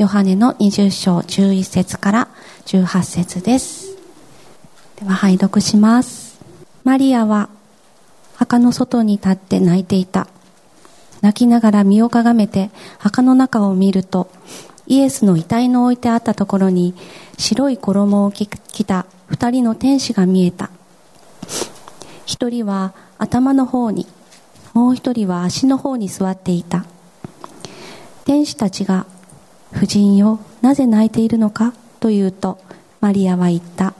[0.00, 2.28] ヨハネの20章11節から
[2.64, 3.98] 18節です。
[4.96, 6.40] では拝読します。
[6.84, 7.50] マリアは
[8.34, 10.26] 墓の外に立って泣いていた。
[11.20, 14.30] 泣きながら身をかがめて墓の中を見ると
[14.86, 16.94] イエスの遺体の置いてあったところに
[17.36, 18.46] 白い衣を着
[18.86, 20.70] た二人の天使が見えた。
[22.24, 24.06] 一人は頭の方に
[24.72, 26.86] もう一人は足の方に座っていた。
[28.24, 29.04] 天使たちが
[29.74, 32.58] 「夫人よなぜ泣いているのか?」と言うと
[33.00, 33.94] マリアは言った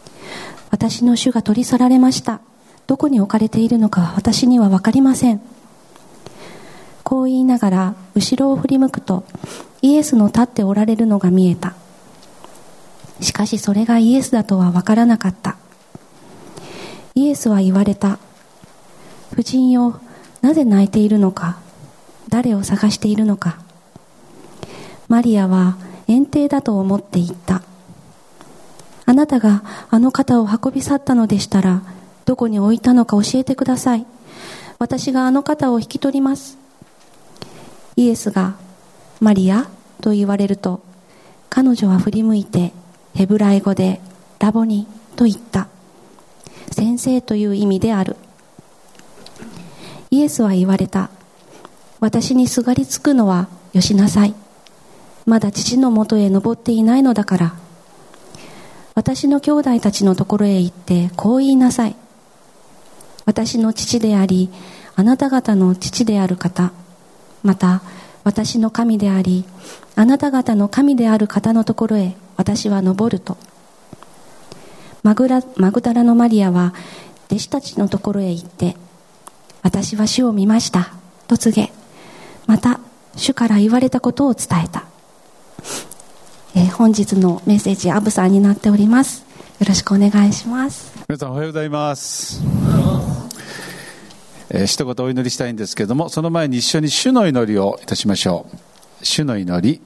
[0.70, 2.40] 「私の主が取り去られました。
[2.86, 5.40] どこに置かれているのかは私には分かりません」
[7.04, 9.24] こう言いながら後ろを振り向くと
[9.82, 11.74] イエスの立っておられるのが見えた。
[13.20, 15.56] しかしそれがイエスだとは分からなかった。
[17.14, 18.18] イエスは言われた。
[19.32, 20.00] 夫人よ
[20.40, 21.58] なぜ泣いているのか？
[22.28, 23.58] 誰を探しているのか？
[25.08, 25.76] マリアは
[26.06, 27.62] 園庭だと思って言った。
[29.06, 31.82] あなたがあの方を運び去ったのでしたら
[32.26, 34.06] どこに置いたのか教えてください。
[34.78, 36.58] 私があの方を引き取ります。
[37.96, 38.56] イエスが
[39.20, 39.66] マリア
[40.02, 40.80] と言われると
[41.48, 42.72] 彼女は振り向いて
[43.14, 44.00] ヘブライ語で
[44.38, 45.68] ラボニと言った。
[46.70, 48.16] 先生という意味である。
[50.10, 51.08] イエスは言われた。
[51.98, 54.34] 私にすがりつくのはよしなさい。
[55.28, 57.54] まだ父のもとへ登っていないのだから。
[58.94, 61.96] 私の兄弟たちのところへ行ってこう言いなさい。
[63.26, 64.48] 私の父であり
[64.96, 66.72] あなた方の父である方。
[67.42, 67.82] また
[68.24, 69.44] 私の神であり
[69.96, 73.36] あなた方の神である方のところへ私は登ると。
[75.02, 76.72] マグラマグダラのマリアは
[77.26, 78.76] 弟子たちのところへ行って
[79.62, 80.90] 私は主を見ました。
[81.26, 81.70] と告げ
[82.46, 82.80] また
[83.14, 84.86] 主から言われたことを伝えた、
[86.54, 89.24] えー、本日のメッセージアブさんになっております。
[89.60, 90.92] よろしくお願いします。
[91.08, 92.42] 皆さんおはようございます。
[94.50, 99.04] えー、一言お祈りしたいんですけれどもその前に一緒に主の祈りをいたしましょう。
[99.04, 99.80] 主の祈り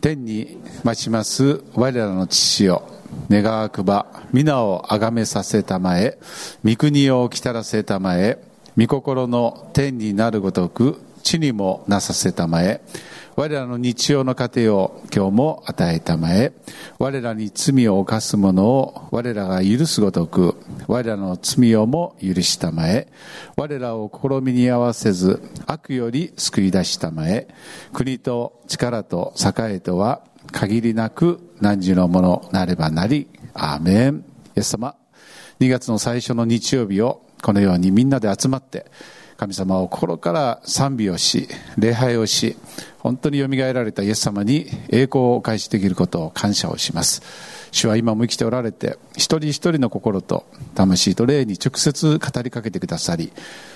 [0.00, 2.82] 天に待ちます我らの父よ。
[3.30, 6.18] 願わくば皆をあがめさせたまえ。
[6.64, 8.38] 御国を来たらせたまえ。
[8.76, 12.80] 御心の天になるごとく地にもなさせたまえ。
[13.36, 16.52] 我らの日曜の糧を今日も与えたまえ。
[16.98, 20.54] 我らに罪を犯す者を我らが許すごとく
[20.86, 23.08] 我らの罪をも許したまえ。
[23.56, 27.48] 我らを試みに合わせず悪より救い出したまえ。
[27.92, 30.22] 国と力と栄えとは
[30.52, 33.26] 限りなく汝のものなればなり。
[33.52, 34.24] アーメン。
[34.56, 34.94] イエス様。
[35.58, 38.86] 2月の最初の日曜日をこのようにみんなで集まって
[39.36, 42.56] 神様を心から賛美をし礼拝をし
[42.98, 47.22] 本当によみがえられたイエス様に栄光をお返しできることを感謝をします。
[47.70, 50.46] 主は今も生きておられて一人一人の心と
[50.76, 53.32] 魂と霊に直接語りかけてくださり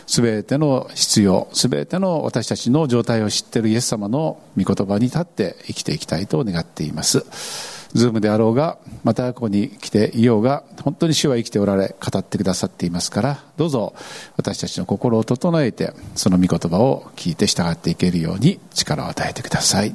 [0.06, 7.77] 全ての必要全ての私たちの状態を知っているイエス様の御言葉に立って生きていきたいと願っています。
[7.94, 13.94] ズームであろうが、またここに来ていようが、本当に主は生きておられ、語ってくださっていますから、どうぞ
[14.36, 19.94] 私たちの心を整えて、その御言葉を聞いて従っていけるように力を与えてください。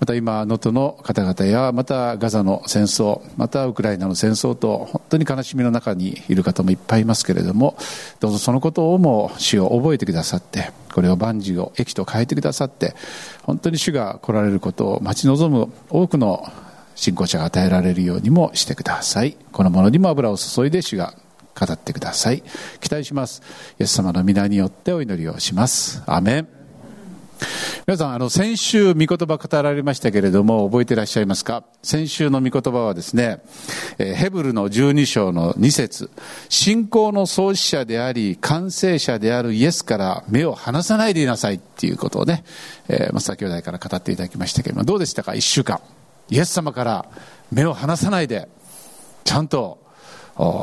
[0.00, 7.76] また今、能登の方々や、またガザの戦争、またウクライナの戦争と、本当に悲しみの中にいる方もいっぱいいますけれども、
[8.20, 12.94] どうぞそのことをも主を覚えてくださって、これを万事を益と変えてくださって、
[13.42, 16.50] 本当に主が来られることを待ち望む多くの
[16.96, 19.36] 信仰者が与えられるようにもしてください。
[19.52, 21.14] このものにも油を注いで主が
[21.58, 22.42] 語ってください。
[22.80, 23.42] 期待します。
[23.78, 26.02] イエス様の皆によってお祈りをします。
[26.06, 26.48] アメン。
[27.86, 31.64] 皆さん、あの、先週、御言葉語られましたけれども、覚えていらっしゃいますか？
[31.82, 33.42] 先週の御言葉はですね、
[33.98, 36.10] えヘブルの12章の2節
[36.48, 42.42] 信仰の創始者であり、完成者であるイエスから目を離さないでいなさいっていうことをね、
[42.88, 45.34] えー、松田兄弟から語っていただきましたけれども、どうでしたか？
[45.34, 45.80] 一週間。
[46.28, 47.06] イエス様から
[47.52, 48.48] 目を離さないで、
[49.24, 49.78] ちゃんと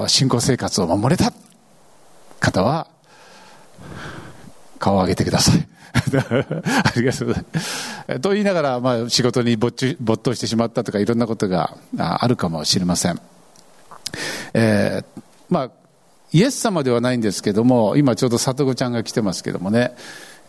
[0.07, 1.33] 信仰生活を守れた
[2.39, 2.87] 方は、
[4.79, 5.67] 顔を上げてください。
[5.93, 8.19] ありがとうございます。
[8.19, 13.19] と言いながら、まあ、仕事に没頭してしまったとか、いろんなことがあるかもしれません。
[14.53, 15.71] えー、まあ、
[16.33, 19.95] イエス様ではないんですけども、今ちょうど里子ちゃんが来てますけどもね、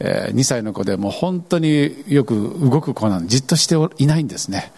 [0.00, 4.72] えー、2歳の子でもう本当によく動く子なんでじっとしていないんですね。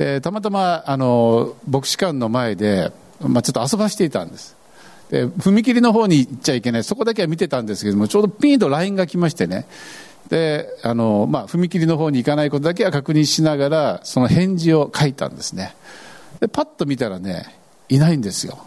[0.00, 4.56] でたまたまあの牧師館の前で、まあ、ちょっと遊ばしていたんです
[5.10, 9.66] で踏切の方に行っちゃいけないそこだけは見てたんですけどもちょうどピンと LINE が来ましてね
[10.30, 15.74] で、あの、まあ、踏切の方に行かないことだけは確認しながら、その返事を書いたんですね。
[16.38, 17.46] で、パッと見たらね、
[17.88, 18.58] いないんですよ。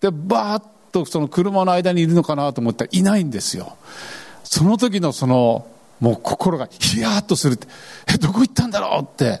[0.00, 3.78] で、バーッとその車の間にいるのかなと思ったらいないんですよ。
[4.44, 5.66] その時のその、
[6.00, 7.66] もう心がヒヤッとするって、
[8.14, 9.40] え、どこ行ったんだろうって、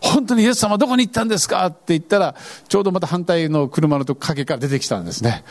[0.00, 1.66] 本当にイエス様どこに行ったんですか？
[1.66, 2.34] って言ったら、
[2.68, 5.44] ちょうどまた反対の車の陰から出てきたんですね。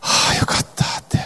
[0.00, 1.18] はあ、よかったって。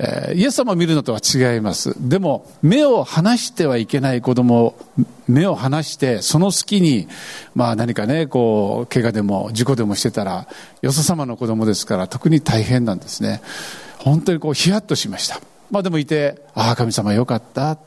[0.00, 1.94] えー、イエス様を見るのとは違います。
[1.98, 4.78] でも、目を離してはいけない子供を、
[5.26, 7.08] 目を離して、その隙に、
[7.56, 10.46] まあ何かね、こう、怪我でも事故でもしてたら、
[10.82, 13.42] よそ様の子供ですから特に大変なんですね。
[13.98, 15.40] 本当にこう、ヒヤッとしました。
[15.70, 17.78] まあでもいて、ああ、神様よかった。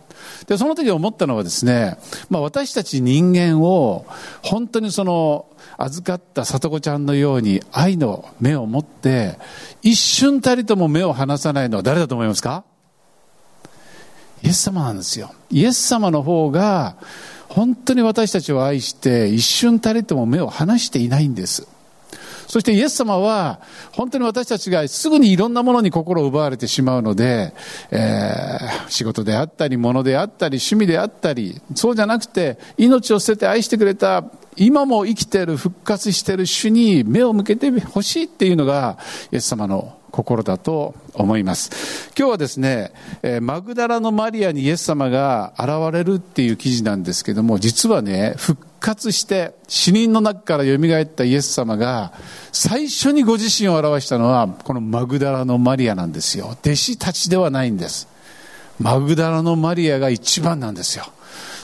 [0.48, 1.98] で、その時思ったのはですね、
[2.30, 4.06] まあ私たち人間を、
[4.44, 5.48] 本当にその、
[5.78, 9.40] 預かった里子ちゃんのように愛の目を持って、
[9.82, 12.64] 一瞬たりとも目を離さないのは誰だと思いますか？
[14.44, 15.34] イエス様なんですよ。
[15.50, 16.98] イエス様の方が、
[17.48, 21.68] 本当に私たちを愛して、一瞬たりとも目を離していないんです。
[22.52, 23.62] そしてイエス様は、
[23.94, 27.54] 本当に私たちがすぐにいろんなものに心を奪われてしまうので、
[27.92, 34.26] えー、仕事であったり、物であったり、趣味であったり、そうじゃなくて、命を捨てて愛してくれた、
[34.58, 38.98] 今も生きている、復活している主に目を向けてほしいっていうのが、
[39.32, 42.12] イエス様の心だと思います。
[42.18, 42.92] 今日はですね、
[43.40, 52.12] マグダラのマリアにイエス様が現れるっていう記事なんですけども、実はね、復活して死人の中から蘇ったイエス様が、
[52.52, 56.58] 最初にご自身を表したのは、このマグダラのマリアなんですよ。
[56.62, 58.10] 弟子たちではないんです。
[58.80, 61.06] マグダラのマリアが一番なんですよ。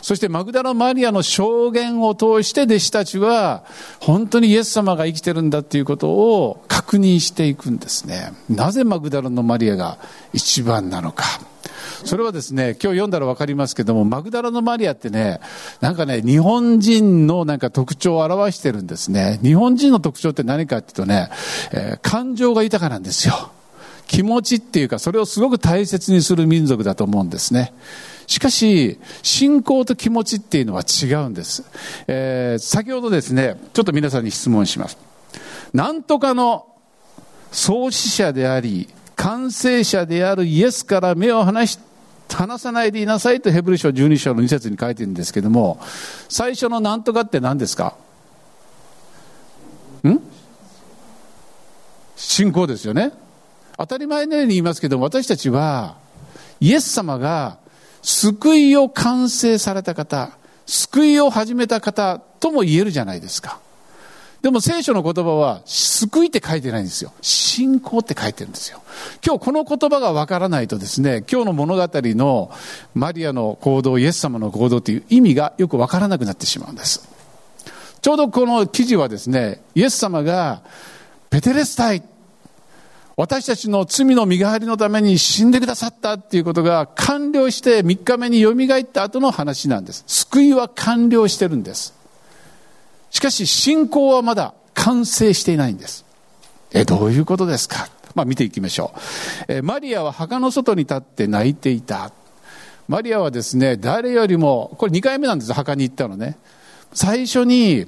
[0.02, 3.66] そしてマグダラマリアの証言を通して弟子たちは
[4.00, 8.32] 本当にイエス様が生きてるんだっていうことを確認していくんですね。
[8.50, 9.98] なぜマグダラのマリアが
[10.34, 11.26] 一番なのか。
[12.06, 15.40] それはですね、今日読んだらわかりますけども、マグダラのマリアってね、
[15.82, 19.40] なんかね、日本人のなんか特徴を表してるんですね。
[19.42, 21.30] 日本人の特徴って何かっていうとね、
[21.72, 23.52] えー、感情が豊かなんですよ。
[24.08, 27.74] 気持ちっていうか、それをすごく大切にする民族だと思うんですね。
[28.26, 31.64] しかし、信仰と気持ちっていうのは違うんです。
[32.08, 34.98] えー、先ほどですね、ちょっと皆さんに質問します。
[35.74, 36.68] なんとかの
[37.52, 41.80] 創始者であり、完成者であるイエスから目を離し、
[42.36, 45.80] 離さないでいなさいとヘブル書12章の2節に書いてるんですけども、
[46.30, 47.96] 最初のなんとかって何ですか？
[50.08, 50.20] ん？
[52.16, 53.12] 信仰ですよね。
[53.78, 55.98] 当たり前のように言いますけども、私たちは、
[56.60, 57.60] イエス様が
[58.02, 60.32] 救いを完成された方、
[60.66, 63.60] 救いを始めた方とも言えるじゃないですか。
[64.48, 67.12] でも聖書の言葉は、救いって書いてないんですよ。
[67.20, 68.82] 信仰って書いてるんですよ。
[69.22, 72.50] 今日この言葉がわからないとですね、今日の物語の
[72.96, 77.10] マリアの行動、イエス様の行動という意味がよくわからなくなってしまうんです。
[78.02, 80.62] ちょうどこの記事はですね、イエス様が、
[81.30, 82.02] ペテレスタイ
[83.18, 90.06] 私たちの罪の身代わりのために死んでくださったっていうことが完了して3日目によみがえった後の話なんです。
[90.08, 91.97] 救いは完了してるんです。
[93.18, 96.06] しかし信仰はまだ完成していないんです。
[96.72, 97.90] え、どういうことですか？
[98.14, 98.94] まあ見ていきましょ
[99.50, 99.54] う。
[99.54, 102.12] え、マリアは墓の外に立って泣いていた。
[102.88, 106.38] マリアはですね、誰よりも、これ2回目なんです墓に行ったのね。
[106.94, 107.88] 最初に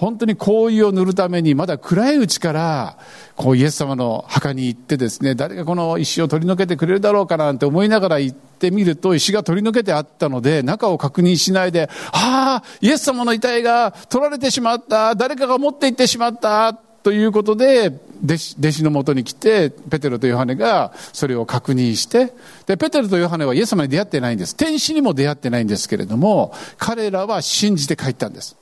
[0.00, 2.96] 本当に香油を塗るためにまだ暗いうちから
[3.36, 17.92] こうイエス様の墓に行ってですね誰がこの石を取り除けてくれるだろうかなんて思いながら行ってみると石が取り除けてあったので中を確認しないでああイエス様の遺体が取られてしまった誰かが持って行ってしまったということで
[18.24, 22.32] 弟子弟子のもとに来てペテロとヨハネがそれを確認して
[22.64, 24.56] でペテロとヨハネはイエス様に出会ってないんです。
[24.56, 28.59] 天使にも出会ってないんですけれども彼らは信じて帰ったんです。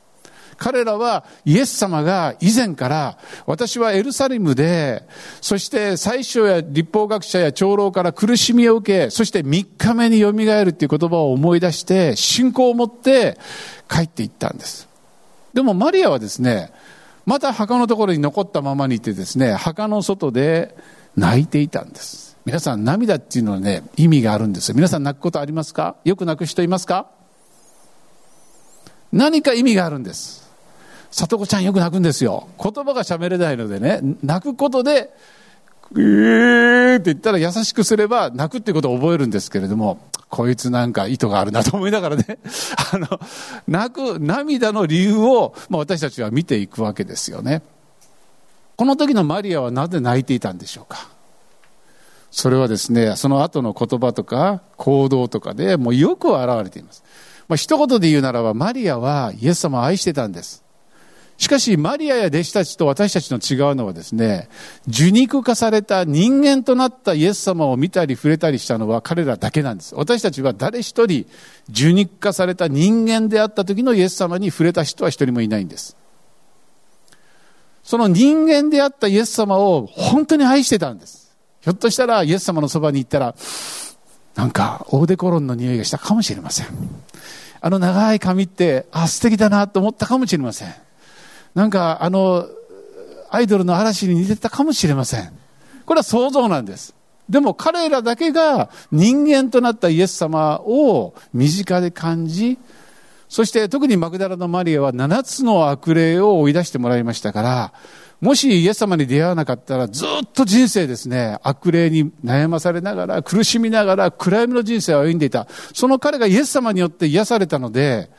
[0.58, 5.08] 彼らはイエス様が以前から私はエルサレムで、
[5.40, 13.38] そして最初や立法学者や長老から苦しみを受け、そして3日目によみがえるっていう言葉を思い出して、信仰を持って
[13.88, 14.88] 帰っていったんです。
[15.54, 16.72] でもマリアはですね、
[17.24, 20.76] また墓のところに残ったままにいてですね、墓の外で
[21.16, 22.36] 泣いていたんです。
[22.44, 24.74] 皆さん涙っていうのはね、意味があるんですよ。
[24.74, 25.96] 皆さん泣くことありますか？
[26.04, 27.10] よく泣く人いますか？
[29.12, 30.47] 何か意味があるんです。
[31.10, 32.48] 里子ちゃんよく泣くんですよ。
[32.62, 35.10] 言葉が喋れないのでね、泣くことで、
[35.92, 39.98] えーって言ったら優しくすれば泣くってことを覚えるんですけれども、
[40.28, 42.38] こいつなんか意図があるなと思いながらね、
[42.92, 43.20] あの、
[43.66, 47.62] 泣く、涙の理由を、まあ、私たちは見ていくわけですよね。
[48.76, 51.08] この時のマリアはなぜ泣いていたんでしょうか。
[52.30, 57.02] それはですね、その後の言葉とか行動とかでもうよく表れています。
[57.48, 60.62] まあ、一言で言うならば、マリアはイエス様を愛してたんです。
[61.38, 64.48] しかし、マリアや弟子たちと私たちの違うのはですね、
[64.88, 69.94] 受肉化された人間となったイエス様を見たり触れたりしたのは彼らだけなんです。
[69.94, 71.26] 私たちは誰一人
[71.70, 75.96] 受肉化された人間であった時のイエス様に触れた人は一人もいないんです。
[77.84, 81.36] その人間であったイエス様を本当に愛してたんです。
[81.60, 83.36] ひょっとしたらイエス様のそばに行ったら、
[84.34, 86.66] なんかオーデコロンの匂いがしたかもしれません。
[87.60, 90.87] あの長い髪って、あ、素敵だなと思ったかもしれません。
[91.58, 92.46] なんかあの、
[93.30, 95.32] アイドルの嵐に似てたかもしれません。
[95.86, 96.94] これは想像なんです。
[97.28, 102.58] でも彼らだけが人間となったイエス様を身近で感じ、
[103.28, 107.72] そして特にマグダラのマリアは7つの悪霊を追い出してもらいましたから、
[108.20, 115.48] もしイエス様に出会わなかったらずっと人生ですね、悪霊に悩まされながら、苦しみながら、暗闇の人生を歩んでいた。
[115.74, 118.10] その彼がイエス様によって癒されたので、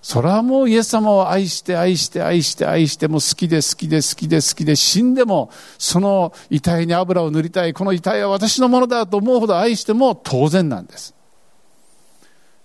[0.00, 11.14] それはもうイエス様を愛して愛して愛して愛しても好きで好きで好きで好きで死んでもその遺体に油を塗りたいこの遺体は私のものだと思うほど愛しても当然なんです。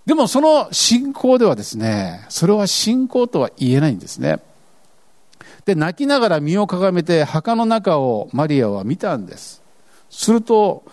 [0.06, 4.40] でもその信仰ではですねそれは信仰とは言えないんですね。
[5.66, 9.62] で泣きながら身をかがめて墓の中をマリアは見たんです。
[10.10, 10.84] すると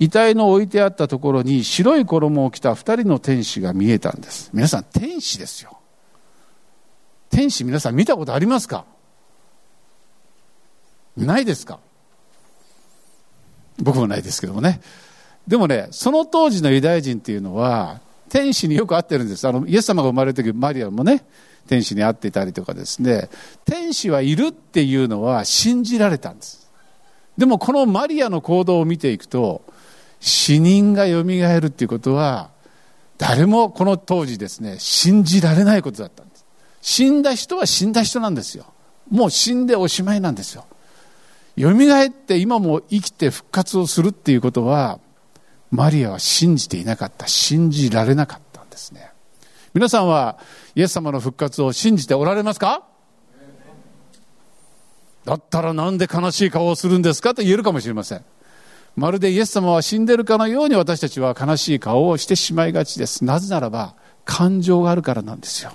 [0.00, 4.50] 遺体の置いてあったところに白い衣を着た二人の天使が見えたんです。
[4.52, 5.78] 皆さん、天使ですよ。
[7.28, 8.86] 天使皆さん見たことありますか？
[11.16, 11.78] ないですか？
[13.78, 14.80] 僕もないですけどもね。
[15.46, 19.46] でもね、その当時のユダヤ人っていうのは、天使によく会ってるんです。
[19.46, 21.24] あの、イエス様が生まれる時、マリアもね、
[21.66, 23.28] 天使に会っていたりとかですね、
[23.66, 26.70] 天使はいるっていうのは信じられたんです。
[27.36, 29.62] でもこのマリアの行動を見ていくと、
[30.20, 32.50] 死人がよみがえるっていうことは、
[33.18, 36.44] 誰もこの当時ですね、信じられないことだったんです。
[36.82, 38.66] 死んだ人は死んだ人なんですよ。
[39.10, 40.64] もう死んでおしまいなんですよ。
[41.56, 45.00] よみがえって今も生きて復活をするっていうことは、
[45.70, 47.26] マリアは信じていなかった。
[47.26, 49.10] 信じられなかったんですね。
[49.74, 50.38] 皆さんは
[50.74, 52.84] イエス様の復活を信じておられますか？
[55.24, 58.24] だったらなんで悲しい顔をするんですかと言えるかもしれません。
[58.96, 63.24] まるでイエス様は死んでるかのように私たちは悲しい顔をしてしまいがちです。
[63.24, 63.94] なぜならば、
[64.24, 65.72] 感情があるからなんですよ。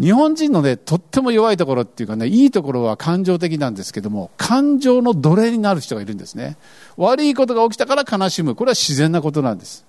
[0.00, 6.56] 日本人のね、とっても弱いところっていうかね、いいところは感情的なんですけども、感情の奴隷になる人がいるんですね。
[6.96, 8.54] 悪いことが起きたから悲しむ。
[8.54, 9.84] これは自然なことなんです。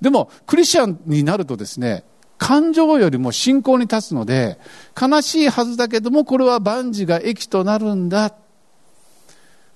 [0.00, 2.04] でも、クリスチャンになるとですね、
[2.38, 4.58] 感情よりも信仰に立つので、
[5.00, 8.32] 悲しいはずだけども、これは万事が益となるんだ。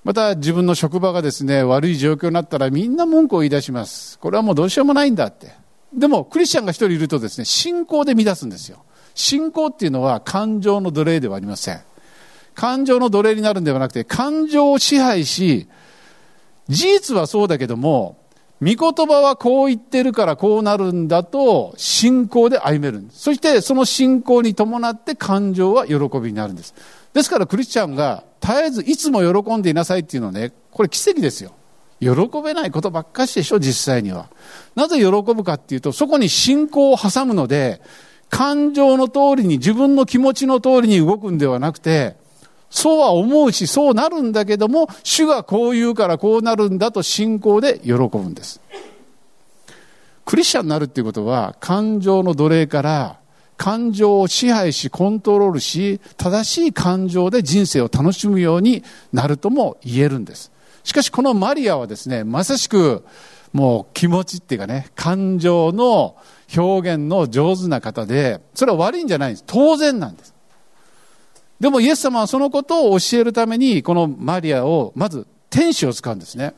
[0.07, 4.21] また自分の職場がですね、悪い状況になったらみんな文句を言い出します。
[4.21, 5.51] これはもうどうしようもないんだって。
[5.93, 8.85] でも、クリスチャンが一人いるとですね、信仰で乱すんですよ。
[9.17, 11.81] 信仰っていうのは感情の奴隷ではありません。
[12.55, 15.67] 感情の奴隷になるんではなくて、感情を支配し、
[16.69, 18.17] 事実はそうだけども、
[18.63, 23.23] 御言葉はこう言ってるからこうなるんだと、信仰で歩めるんです。
[23.23, 26.77] そしてその信仰に伴って感情は喜びになるんです。
[27.13, 31.53] ですからクリスチャンが絶えずいつも喜んでいなさいっていうのはね、これ奇跡ですよ。
[32.01, 32.11] 喜
[32.45, 34.29] べないことばっかしでしょ、実際には。
[34.77, 37.81] なぜ喜ぶかっていうと、そこに信仰を挟むので、
[38.29, 42.17] 感情の通りに、自分の気持ちの通りに動くんではなくて、
[42.71, 48.61] そうは思うし、そうなるんだけども、主がこう言うからこうなるんだと信仰で喜ぶんです。
[50.25, 53.19] クリスチャンになるっていうことは、感情の奴隷から
[53.57, 60.53] 感情を支配し、コントロールし、正しい感情で人生を楽しむようになるとも言えるんです。
[60.85, 63.05] しかしこのマリアはですね、まさしく
[63.53, 66.17] もう気持ちっていうかね、感情の
[66.55, 69.45] 表現の上手な方で、それは悪いんじゃないんです。
[69.47, 70.35] 当然なんです。
[71.59, 76.55] でもイエス様はそのことを教えるために、このマリアを、まず天使を使うんですね。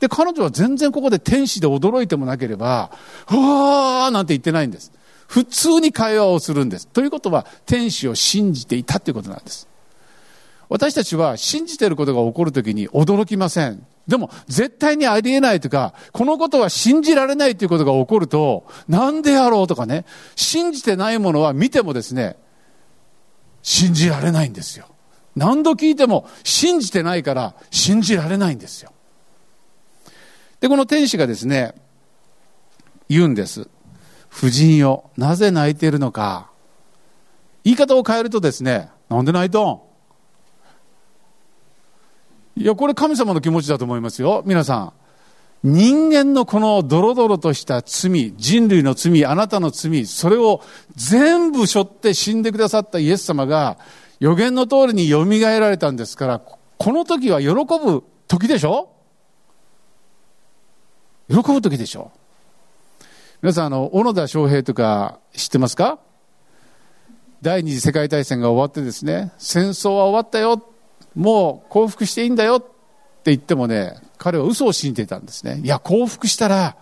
[0.00, 2.90] で、彼女は全然ここで天使で驚いてもなければ、
[3.30, 4.92] うわーなんて言ってないんです。
[5.26, 6.86] 普通に会話をするんです。
[6.86, 9.68] ということは、天使を信じていたということなんです。
[10.68, 13.86] 私たちは信じていることが起こるときに驚きません。
[14.06, 20.04] でも、絶対にありえないとか、このことは信じられないということが起こると、なんでやろうとかね、
[20.36, 22.36] 信じてないものは見てもですね、
[23.62, 24.86] 信じられないんですよ。
[25.34, 28.92] 何度聞いても信じてないから信じられないんですよ。
[30.60, 31.74] で、この天使がですね、
[33.08, 33.68] 言うんです。
[34.36, 36.50] 夫人よ、なぜ泣いているのか。
[37.64, 39.86] 言い方を変えるとですね、なんで泣いと
[42.56, 42.60] ん？
[42.60, 44.42] いや、これ神様の気持ちだと思いますよ。
[44.44, 44.92] 皆さん。
[45.62, 50.60] 人間のこのドロドロとした罪、人類の罪、あなたの罪、それを
[50.94, 53.78] 全部背負って死んでくださったイエス様が
[54.20, 58.90] 予言の通りに蘇られたんですから、この時は喜ぶ時でしょ？
[61.28, 62.12] 喜ぶ時でしょ？
[63.46, 66.00] 皆さん、あの、小野田翔平とか知ってますか？
[67.42, 70.68] 第二次世界大戦が終わってですね、戦争は終わったよ、
[71.14, 72.66] もう降伏していいんだよって
[73.26, 75.60] 言ってもね、彼は嘘を信じていたんですね。
[75.62, 76.76] いや、降伏したら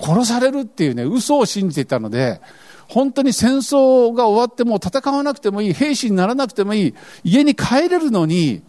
[0.00, 2.40] 殺されるっていうね、嘘を信じていたので、
[2.88, 8.64] 本当に戦争が終わっても戦わなくてもいい、兵士にならなくてもいい、家に帰れるのに、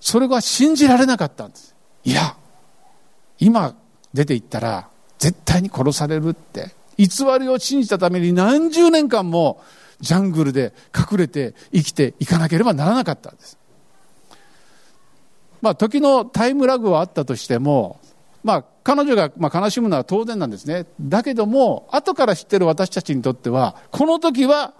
[0.00, 1.76] それが信じられなかったんです。
[2.04, 2.38] いや、
[3.38, 3.74] 今
[4.14, 4.88] 出て行ったら
[5.20, 7.06] 絶対に殺されるって、偽
[7.38, 9.62] りを信じたために何十年間も
[10.00, 13.56] ジャングルで隠れて生きていかなければならなかったんです。
[15.62, 18.00] まあ、時のタイムラグはあったとしても、
[18.42, 20.86] まあ、彼女がまあ悲しむのは当然なんですね。
[21.00, 24.72] だけども、後から知ってる私たちにとっては、この時は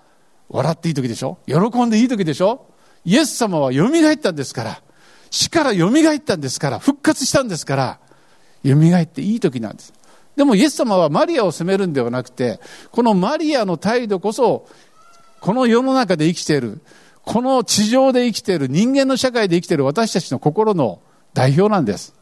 [0.49, 1.37] 笑っていい時でしょ？
[1.47, 2.66] 喜んでいい時でしょ？
[3.04, 4.82] イエス様は蘇ったんですから、
[5.30, 7.99] 死から蘇ったんですから、復活したんですから、
[8.64, 9.92] 蘇っていい時なんです。
[10.40, 12.61] でもイエス様はマリアを責めるんではなくて、
[12.92, 14.66] このマリアの態度こそ、
[15.38, 16.80] この世の中で生きている、
[17.26, 21.02] この地上で生きている人間の社会で生きている私たちの心の
[21.35, 22.14] 代表なんです。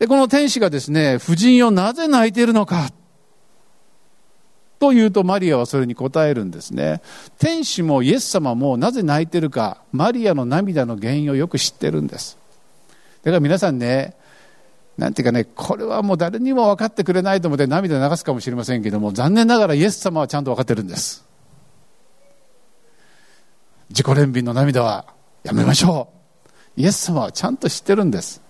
[0.00, 2.90] で、この天使がですね、夫人をなぜ泣いているのか、
[4.80, 7.02] と言うとマリアはそれに答えるんですね。
[7.38, 12.36] 天使もイエス様もなぜ泣いてるか、マリアの涙の原因をよく知ってるんです。
[13.22, 14.16] だから皆さんね、
[14.96, 21.24] なんていうかね、これはもう誰にも分かってくれないと思って涙流すかもしれませんけども、残念ながらイエス様はちゃんと分かってるんです。
[23.90, 25.06] 自己憐憫の涙は
[25.42, 26.08] やめましょ
[26.76, 26.80] う。
[26.80, 28.40] イエス様はちゃんと知ってるんです。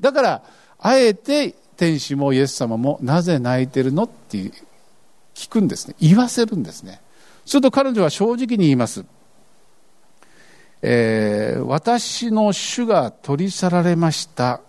[0.00, 0.42] だから、
[0.78, 4.52] あえて天使もイエス様もなぜ泣いてるのって
[5.34, 5.94] 聞くんですね。
[6.00, 7.00] 言わせるんですね。
[7.44, 9.04] すると彼女は正直に言います。
[10.82, 14.60] えー、私の主が取り去られました。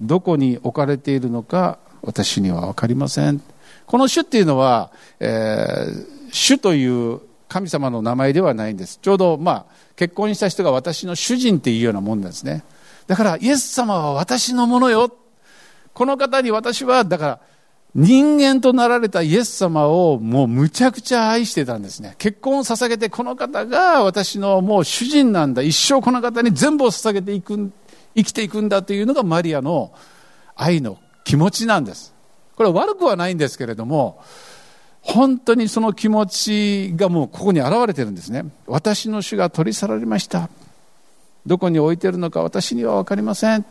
[0.00, 3.40] どこに置かれているのか私には分かりません。
[3.86, 8.98] この主っていうのは、えー、主という神様の名前ではないんです。
[9.00, 12.64] ちょうど、まあ、結婚した人が私の主人っていうようなもんなんですね。
[13.06, 15.14] だから、イエス様は私のものよ。
[15.94, 17.40] この方に私は、だから、
[17.94, 22.14] 人間となられたイエス様をもうむちゃくちゃ愛してたんですね。
[22.18, 25.62] 結婚を捧げて、この方が私のもう主人なんだ。
[25.62, 27.70] 一生この方に全部を捧げていく、
[28.16, 29.92] 生きていくんだというのがマリアの
[30.56, 32.14] 愛の気持ちなんです。
[32.56, 34.22] これは悪くはないんですけれども、
[35.02, 38.46] 本当にその気持ちがもうここに現れてるんですね。
[38.66, 40.48] 私の主が取り去られました。
[41.44, 43.64] どこに置いてるのか私には分かりません。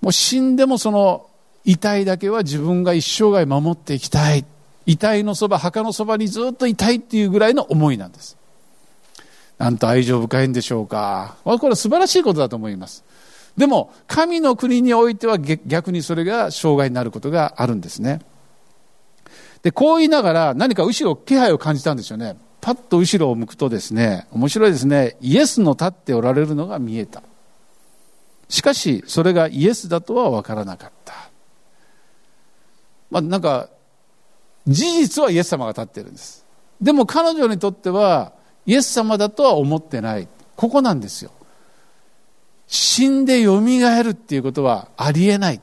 [0.00, 1.26] もう死んでもその
[1.64, 4.44] 遺体だけは自分が一生涯守っていきたい。
[4.86, 8.36] 遺体のそば、墓のそばにずっといたいっていうぐらいの思いなんです。
[9.56, 11.36] なんと愛情深いんでしょうか。
[11.44, 13.02] これは素晴らしいことだと思います。
[13.56, 18.20] でも、神の国においては逆にそれが障害になることがあるんですね。
[19.62, 22.36] で、こう言いながら何か後ろ気配を感じたんですよね。
[22.60, 25.16] パッと後ろを向くとですね、面白いですね。
[25.20, 27.22] イエスの立っておられるのが見えた。
[28.48, 31.14] しかし、それがイエスだとは分からなかった。
[33.10, 33.68] まあ、なんか、
[34.66, 36.44] 事実はイエス様が立ってるんです。
[36.80, 38.32] でも彼女にとっては、
[38.66, 40.26] イエス様だとは思ってない。
[40.56, 41.30] ここなんですよ。
[42.66, 45.60] 死んで蘇るっていうことはありえない。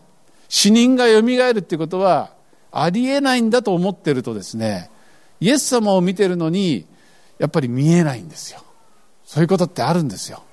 [0.48, 2.34] 死人が蘇るっていうことは
[2.72, 4.90] ありえないんだと思ってるとですね、
[5.40, 6.86] イエス様を見てるのに、
[7.40, 8.62] やっぱり見えないんですよ。
[9.26, 10.44] そういうことってあるんですよ。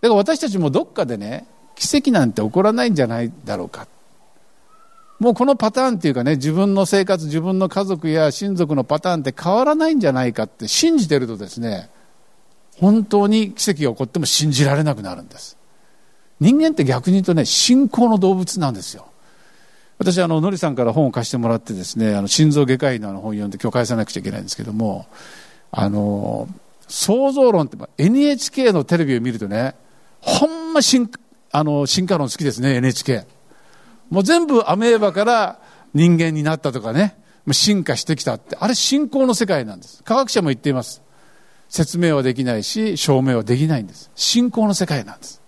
[0.00, 3.86] だから私たちもどっかでね、奇跡なんて起こらないんじゃないだろうか。
[5.18, 11.90] もうこのパターンっていうかね、自分の生活、自分の家族や親族のパターンって変わらないんじゃないかって信じてるとですね、
[12.78, 15.56] 本当に奇跡が起こっても信じられなくなるんです。
[16.40, 19.06] 人間って逆に言うとね、信仰の動物なんですよ。
[19.98, 25.06] 私あののりさんから本を貸してもらってですねあの心臓外科医の本を読んで今日返さなくちゃいけないんですけども
[25.70, 26.48] あの
[26.86, 29.74] 創造論って NHK のテレビを見るとね
[30.20, 31.10] ほんま進
[31.50, 33.26] あの進化論好きですね NHK
[34.10, 35.60] もう全部アメーバから
[35.94, 37.16] 人間になったとかね
[37.52, 41.02] 進化してきたってあれ信仰の世界なんです科学者も言っています
[41.68, 45.42] 説明はできないし証明はできないんです信仰の世界なんです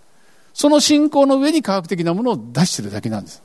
[0.53, 3.43] その信仰の上に科学的なものを出してるだけなんです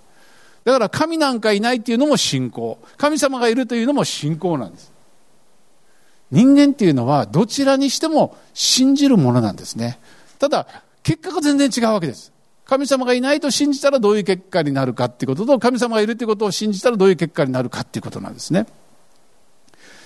[0.65, 2.79] だから神なんかいないっていうのも信仰。
[2.97, 4.93] 神様がいるというのも信仰なんです。
[6.31, 9.99] 人間っていうのはどちらにしても信じるものなんですね。
[10.39, 10.67] ただ、
[11.03, 12.33] 結果が全然違うわけです。
[12.65, 18.67] 神様がいないと信じたらどういう結果になるかっていうことと、神様がいるってことを信じたらどういう結果になるかっていうことなんですね。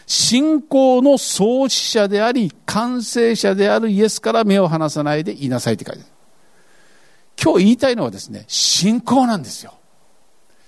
[0.08, 6.10] 信仰の創始者であり、完成者であるイエスから目を離さないでいなさいって書いてある。
[7.40, 9.74] 今日言いたいのはですね、信仰なんですよ。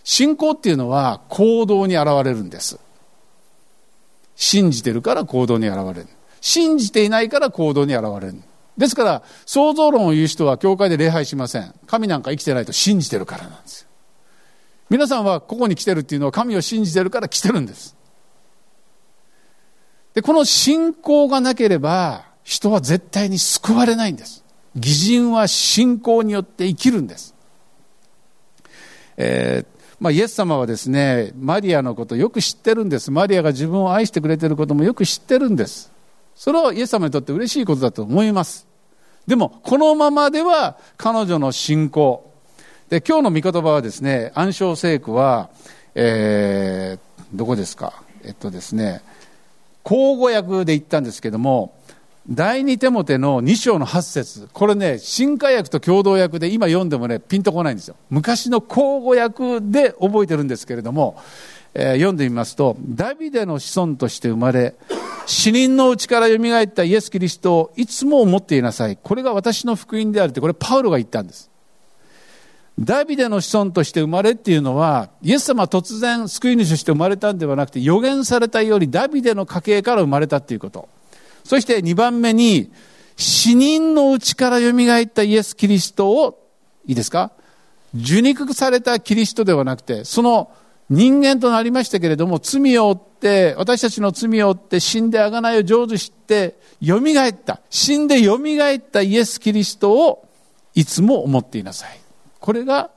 [0.05, 2.79] 信仰っていうのは行動に現れるんです。
[4.37, 6.07] 信じてるから行動に現れる。
[6.43, 8.35] 信じていないから行動に現れる。
[8.77, 11.75] ですから、創造論を言う人は教会で礼拝しません。
[11.87, 13.89] 神なんか生きてないと信じてるからなんですよ。
[14.91, 17.97] 皆さんはここに来てるっていうのは神を信じてるから来てるんです。
[20.15, 24.45] で、この信仰がなければ人は絶対に救われないんです。
[24.75, 27.35] 義人は信仰によって生きるんです。
[29.17, 33.11] えーまあ、イエス様はですね、マリアのことよく知ってるんです。
[33.11, 35.93] マリアが自分を愛してくれてることもよく知ってるんです。
[36.35, 38.67] それはイエス様にとって嬉しいことだと思います。
[39.27, 42.33] でも、このままでは彼女の信仰。
[42.89, 45.51] で、今日の御言葉はですね、暗唱聖句は、
[45.95, 48.03] えー、どこですか？
[48.25, 49.03] えっとですね、
[49.83, 51.75] 口語訳で言ったんですけども、
[52.29, 57.97] 第二手モテの2章の8節これね、新化訳と共同訳で今読んでもね、ピンとこないんですよ。
[58.11, 61.17] 昔の口語訳で覚えてるんですけれども、
[61.75, 64.75] えー、読んでみますと、ダビデの子孫として生まれ、
[65.27, 68.97] 死人のうちから蘇ったイエス・キリストをいつも思っていなさい。
[68.97, 71.50] これが私の福音であるって、これパウロが言ったんです。
[72.79, 80.89] ダビデの子孫として生まれっていうのは、イエス様は突然救い主として生まれたんではなくて、予言されたよりダビデの家系から生まれたっていうこと。
[81.45, 82.71] そして2番目に、
[83.17, 86.49] 死人のうちから蘇ったイエス・キリストを、
[86.87, 87.33] いいですか？
[87.95, 90.51] 受肉されたキリストではなくて、その
[90.89, 100.27] 人間となりましたけれども、罪を負って、私たちの罪を負って死んで贖いを成就して、蘇った、死んで蘇ったイエス・キリストを
[100.75, 102.01] いつも思っていなさい。
[102.41, 102.91] これが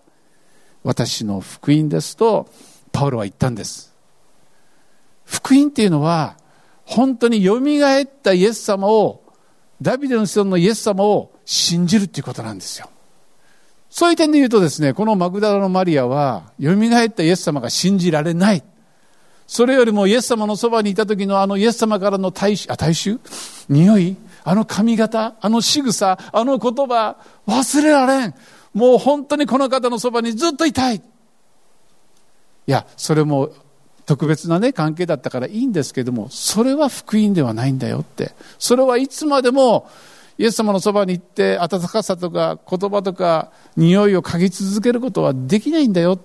[0.83, 2.49] 私の福音ですと、
[2.91, 3.93] パウロは言ったんです。
[5.25, 6.37] 福音っていうのは、
[6.85, 9.23] 本当に蘇ったイエス様を、
[9.81, 12.89] ダビデの子孫のイエス様を信じるっていうことなんですよ。
[13.89, 18.63] そういう点で言うとですね、このマグダラのマリアは、蘇ったイエス様が信じられない。
[19.47, 23.19] それよりもイエス様のそばにいた時のあのイエス様からの大衆、大衆？
[23.69, 24.17] 匂い？
[24.43, 25.35] あの髪型？
[25.39, 26.17] あの仕草？
[26.31, 27.17] あの言葉？
[27.47, 28.35] 忘れられん。
[28.73, 30.95] もう本当にこの方のそばにずっといたい。
[30.95, 31.01] い
[32.65, 33.51] や、それも
[34.05, 38.33] 特別なね、関係だったからいいんですけども、それは福音ではないんだよって。
[38.59, 39.89] それはいつまでも、
[40.37, 46.19] イエス様のそばに行って、温かさとか言葉とか匂いを嗅ぎ続けることはできないんだよ。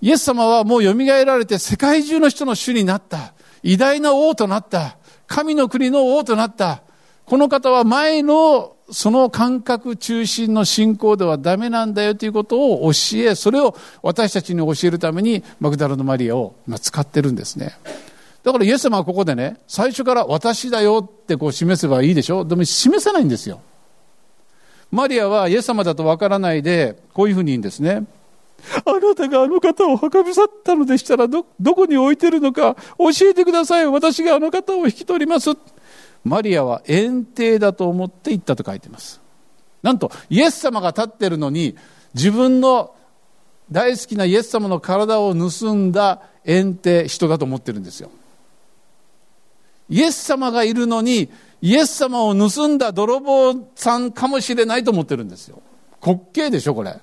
[0.00, 3.32] イエス様はもう蘇られて世界中の人の主になった。
[3.62, 4.98] 偉大な王となった。
[5.26, 6.82] 神の国の王となった。
[7.24, 17.76] この方は前のその感覚中心の信仰ではダメなんだよということを教え、それを私たちに教えるためにマグダラのマリアを今使ってるんですね。
[18.44, 22.44] だからイエス様はここでね、最初から私だよってこう示せばいいでしょ？
[22.44, 23.60] でも示さないんですよ。
[24.92, 28.04] マリアはイエス様だとわからないで、こういうふうに言うんですね。
[28.84, 33.86] あなたがあの方を運び去ったのでしたらど、どこに置いてるのか教えてください。
[33.86, 35.50] 私があの方を引き取ります。
[36.26, 39.20] マリアは園庭だと思って行ったと書いてます。
[39.82, 41.76] なんと、イエス様が立ってるのに、
[42.14, 42.94] 自分の
[43.70, 48.10] 大好きなイエス様の体を盗んだ園庭、人だと思ってるんですよ。
[49.88, 51.30] イエス様がいるのに、
[51.62, 55.62] イエス様を盗んだ泥棒さんかもしれないと思ってるんですよ。
[56.04, 56.98] 滑稽でしょ、これ。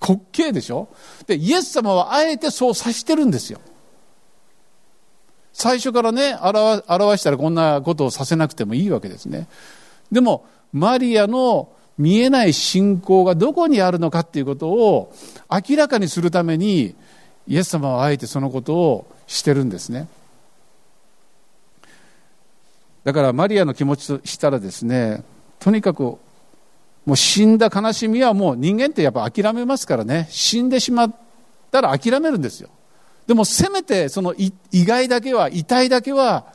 [0.00, 0.88] 滑稽でしょ
[1.28, 3.60] で、イエス様はあえてそうさしてるんですよ。
[5.52, 9.48] 最初からね、表表したらこんなことをさせなくてもいいわけですね。
[10.10, 15.12] でも、マリアの見えない信仰がどこにあるのかっていうことを
[15.50, 16.94] 明らかにするために、
[17.46, 20.08] イエス様はあえてそのことをしてるんですね。
[23.04, 25.22] だからマリアの気持ちとしたらですね、
[25.58, 26.02] とにかく
[27.04, 31.14] もう死んだ悲しみはもう人間ってやっぱ諦めますからね、死んでしまっ
[31.70, 32.70] たら諦めるんですよ。
[33.26, 36.46] でもせめてその意外だけは、遺体だけは、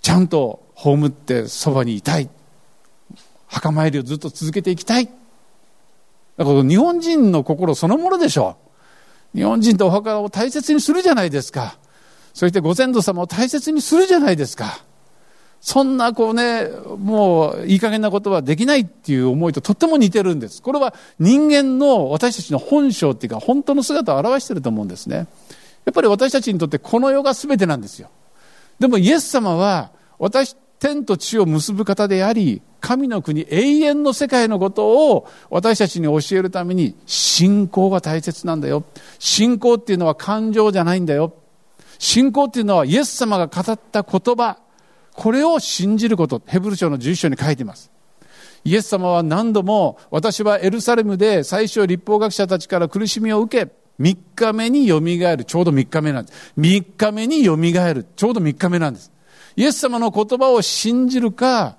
[0.00, 2.28] ちゃんと葬ってそばにいたい。
[3.46, 5.08] 墓参りをずっと続けていきたい。
[6.36, 8.56] だから日本人の心そのものでしょ
[9.34, 9.38] う。
[9.38, 11.78] 日本人ってお墓を大切にするじゃないですか。
[12.34, 14.82] そしてご先祖様を大切にするじゃないですか。
[15.62, 20.60] そんなこうね、もういい加減なことはできないっていう思いととっても似てるんです。
[20.60, 25.28] これは人間の私たちの本性っていうか本当の姿を表してると思うんですね。
[25.84, 28.10] やっぱり私たちにとってこの世が全てなんですよ。
[28.80, 38.82] でもイエス様は私天と地を結ぶ方であり、神の国、永遠の世界のことを私たちに教えるために、信仰が大切なんだよ。
[39.20, 41.34] 信仰っていうのは感情じゃないんだよ。
[42.00, 44.58] 信仰っていうのはイエス様が語った言葉、
[45.14, 47.90] これを信じること、ヘブル書の11章に書いています。
[48.64, 55.44] イエス様は何度も、私はエルサレムで最初立法学者たちから苦しみを受け、3日目によみがえる。
[55.44, 56.52] ちょうど3日目なんです。
[56.58, 58.06] 3日目によみがえる。
[58.16, 59.12] ちょうど3日目なんです。
[59.56, 61.76] イエス様の言葉を信じるか、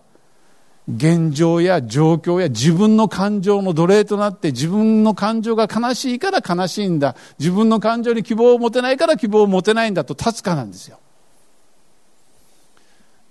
[0.87, 7.15] 現状や状況や自分の感情の奴隷となって自分の感情が悲しいから悲しいんだ。
[7.39, 10.99] 自分の感情に希望を持てないから希望を持てないんだと立つかなんですよ。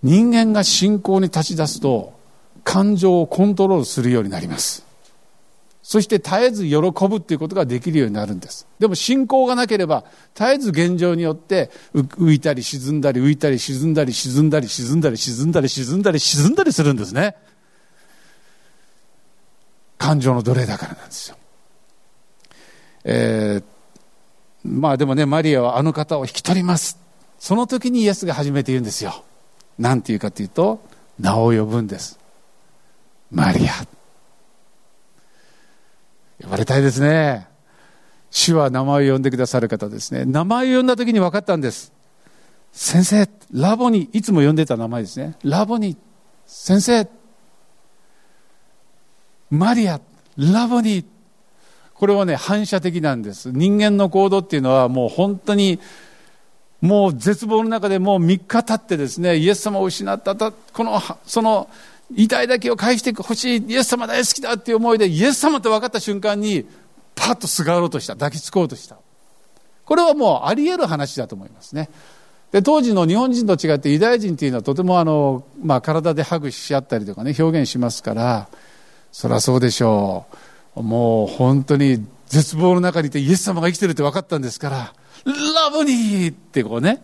[0.02, 2.12] 人間が信仰に立ち出すと
[2.64, 4.84] 感情をコントロールするようになります。
[5.82, 6.76] そして絶えず喜
[7.08, 8.68] ぶっていうことができるようになるんです。
[8.78, 17.34] でも信仰がなければ、絶えず現状によって浮いたり沈んだり浮いたり沈んだり沈んだり沈んだり沈んだり沈んだり沈んだりするんですね。
[19.98, 21.36] 感情の奴隷だからなんですよ。
[23.04, 23.62] えー、
[24.64, 26.98] まあでもね、マリアはあの方を引き取ります。
[27.40, 29.24] その時にイエスが初めて言うんですよ。
[29.78, 30.82] なんて言うかというと、
[31.18, 32.18] 名を呼ぶんです。
[33.30, 33.72] マリア。
[36.42, 37.46] 呼ばれたいですね。
[38.30, 40.24] 主は名前を呼んでくださる方ですね。
[40.24, 41.92] 名前を呼んだ時に分かったんです。
[42.72, 45.36] 先生、ラボに、いつも呼んでた名前ですね。
[45.44, 45.96] ラボに、
[46.46, 47.08] 先生、
[49.50, 50.00] マリア、
[50.38, 51.04] ラボに、
[51.92, 53.52] これはね、反射的なんです。
[53.52, 55.78] 人間の行動っていうのはもう本当に、
[56.82, 61.70] もう絶望の中でもう3日経ってですね、イエス様を失ったこの、その、
[62.14, 66.66] 遺体だけを返してほしい、イエス様大好きだっていう思いで、イエス様って分かった瞬間に、
[67.14, 68.96] パッとすがろうとした、抱きつこうとした。
[69.84, 71.88] これはもうあり得る話だと思いますね。
[72.50, 78.48] で、当時の日本人と違ってユダヤ人っていうのはとてもあの、まあ体でハグし合ったりとかね、表現しますから、
[79.12, 80.26] そりゃそうでしょ
[80.76, 80.82] う。
[80.82, 87.02] もう本当に絶望の中にいてイエス様が生きてるって分かったんですから、ラブニーってこうね。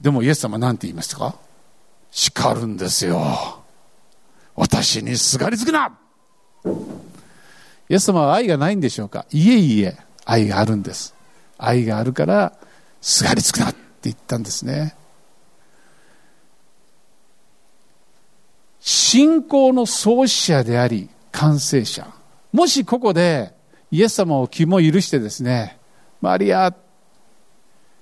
[0.00, 1.36] でもイエス様なんて言いましたか？
[2.10, 3.62] 叱るんですよ。
[4.54, 5.96] 私にすがりつくな
[7.88, 9.26] イエス様は愛がないんでしょうか？
[9.30, 11.14] いえいえ、愛があるんです。
[11.56, 12.58] 愛があるから、
[13.00, 14.94] すがりつくなって言ったんですね。
[18.80, 22.06] 信仰の創始者であり、完成者。
[22.52, 23.54] もしここで、
[23.90, 25.77] イエス様を気も許してですね、
[26.20, 26.74] マリア、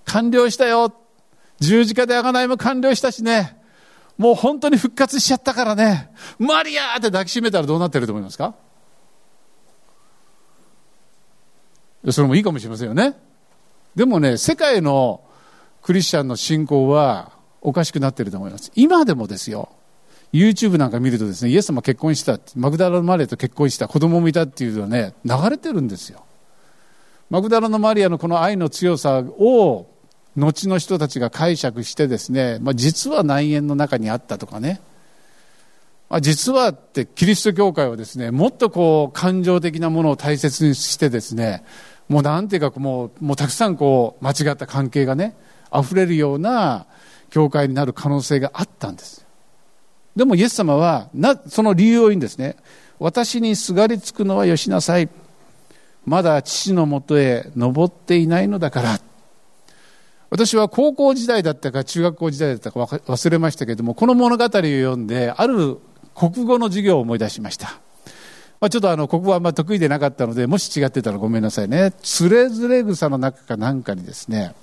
[0.05, 0.94] 完了したよ。
[1.59, 3.59] 十字架で贖いも完了したしね。
[4.18, 8.55] もう本当に復活しちゃったからね、マリアって抱きしめたらどうなってると思いますか？
[12.11, 13.16] それもいいかもしれませんよね。
[13.94, 15.22] でもね、世界の
[15.83, 18.70] クリスチャンの信仰はおかしくなってると思います。
[18.74, 19.70] 今でもですよ、
[20.33, 26.24] YouTube なんか見るとですね、イエス様結婚した、マグダラのマリアと結婚した、子供もいたっていうのはね、流れてるんですよ。
[27.30, 29.86] マグダラのマリアのこの愛の強さを
[30.36, 34.80] 後の人たちが解釈してですね、まあ、実は内縁の中にあったとかね、
[36.08, 41.64] まあ、実はってキリスト教会はですね、もっとこう感情的なものを大切にしてですね、
[42.08, 45.36] もうなんていうかもう、もうたくさんこう間違った関係がね、
[45.74, 46.86] 溢れるような
[47.30, 49.26] 教会になる可能性があったんです。
[50.14, 52.56] でもイエス様は、な、その理由を言うんですね。
[52.98, 55.08] 私にすがりつくのはよしなさい。
[56.06, 59.00] まだ父のもとへ登っていないのだから。
[60.30, 65.78] 私は高校時代だったか中学校時代だったか忘れましたけれども、この物語を読んで、ある
[66.14, 67.80] 国語の授業を思い出しました。
[68.60, 71.92] まあ、ちょっとあの、国語はあんま得意でなかったので、もし違ってたらごめんなさいね。
[72.02, 74.54] つれづれ草の中かなんかにですね、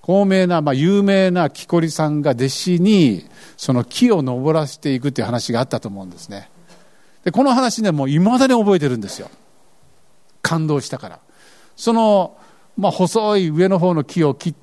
[0.00, 6.50] 高名な、まあ、有名な木こりさんが弟子に、その木を登らせていくっていう話があったと思うんですね。
[7.24, 9.30] で、この話ね、もう未だに覚えてるんですよ。
[10.50, 11.20] 感動したから。
[11.76, 12.36] その、
[12.76, 14.56] まあ、細い上の方の木を切、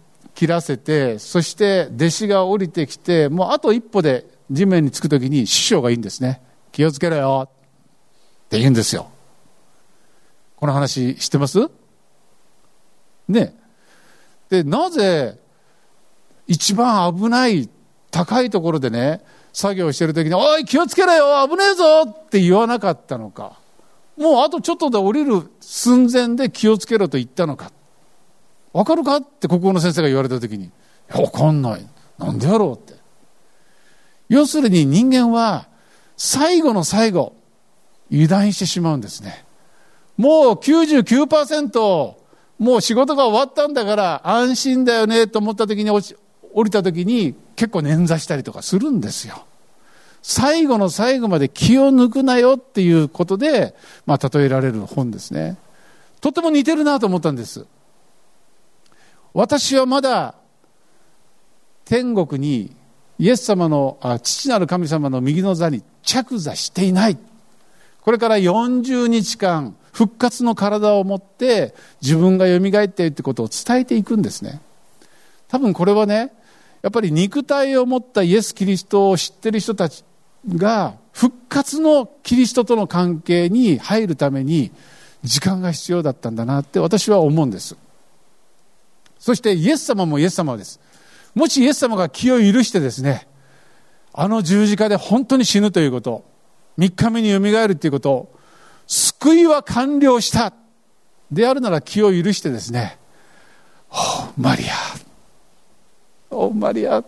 [0.45, 6.41] らせて、そして弟子が降りてきて、もうあと一歩で地面につくときに師匠がいいんですね。
[6.73, 7.49] 気をつけろよっ
[8.49, 9.09] て言うんですよ。
[10.57, 11.69] この話知ってます？
[13.29, 13.55] ね。
[14.49, 15.39] で、なぜ
[16.47, 17.69] 一番危ない
[18.11, 19.23] 高いところでね、
[19.53, 23.59] 作業してるときに、おい気をつけろよ危ねえぞって言わなかったのか。
[24.17, 27.71] もうあとちょっとで降りる寸前で気をつけろと言ったのか。
[28.73, 29.17] わかるか？
[29.17, 30.71] って国語の先生が言われた時に、
[31.09, 31.87] わかんない。
[32.17, 32.99] なんでやろうって。
[34.29, 35.67] 要するに人間は
[36.17, 37.35] 最後の最後、
[38.11, 39.45] 油断してしまうんですね。
[40.17, 42.15] もう99%、
[42.59, 46.17] もう仕事が終わったんだから安心だよねと思った時に落ち
[46.53, 49.46] 降りた時に結構捻挫したりとかするんですよ。
[50.21, 53.75] 最後の最後まで気を抜くなよっていうことで、
[54.05, 55.57] まあ、例えられる本ですね。
[56.19, 57.65] とても似てるなと思ったんです。
[59.33, 60.35] 私はまだ
[61.85, 62.75] 天国に
[63.19, 67.17] イエス様のあ父なる神様の右の座に着座していない。
[68.01, 74.61] これから40日間復活の体を持って自分が蘇っているってことを伝えていくんですね。
[75.47, 76.31] 多分これはね、
[76.81, 80.03] やっぱり肉体を持ったイエス・キリストを知ってる人たち
[80.47, 84.71] が復活のキリストとの関係に入るために
[85.23, 87.75] 時間が必要だったんだなって私は思うんです。
[89.19, 90.79] そしてイエス様もイエス様です。
[91.35, 93.27] もしイエス様が気を許してですね、
[94.13, 96.23] あの十字架で本当に死ぬということ、
[96.77, 98.31] 3日目によみがえるということ、
[98.87, 100.53] 救いは完了した
[101.31, 102.97] であるなら気を許してですね、
[103.91, 104.73] おマリア、
[106.35, 107.03] おマリア、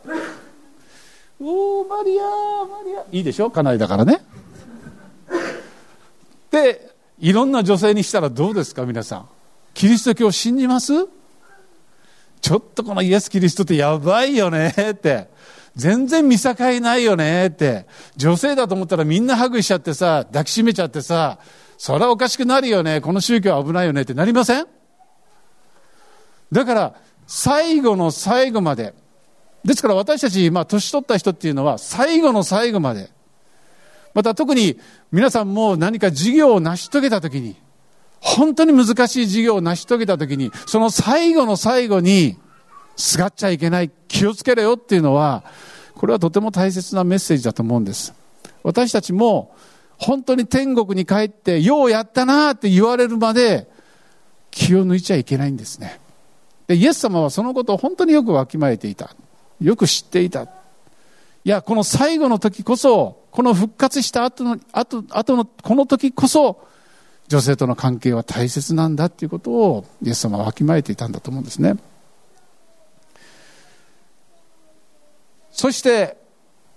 [1.42, 4.22] おマリア、マリア、いいでしょ家内だからね。
[6.52, 9.30] で、いろんな女性にしたらどうですか皆さん。
[9.74, 10.94] キリスト教信じます？
[12.42, 15.28] ちょっとこのイエス・キリストってやばいよねって。
[15.76, 17.86] 全然見境ないよねって。
[18.18, 21.40] 女性だと思ったらみんなハグしちゃってさ、抱きしめちゃってさ、
[21.78, 23.00] それはおかしくなるよね。
[23.00, 24.68] この宗教は危ないよねってなりません？
[26.52, 26.96] だから、
[27.28, 28.94] 最後の最後まで。
[29.64, 33.10] ですから私たち、まあ、年取った人っていうのは、最後の最後まで。
[34.14, 34.80] また特に
[35.12, 37.56] 皆さんも何か事業を成し遂げたときに、
[38.22, 42.38] 本当に難しい事業を成し遂げたときに、その最後の最後に、
[42.96, 45.44] すがっちゃいけない、気をつけろよっていうのは、
[45.96, 48.14] これはとても大切なメッセージだと思うんです。
[48.64, 49.56] 私たちも、
[49.98, 53.70] 本当に天国に帰って、ようやったなって言われるまで、
[54.52, 56.00] 気を抜いちゃいけないんですね。
[56.68, 59.16] で、イエス様はそのことを本当によくわきまえていた。
[59.62, 60.44] よく知っていた。
[60.44, 60.48] い
[61.44, 66.68] や、この最後の時こそ、この復活した後の、後、後のこの時こそ、
[67.28, 71.78] 女性との関係は大切なんだっていうことをイエス様はわきまえていたんだと思うんですね。
[75.52, 76.18] そして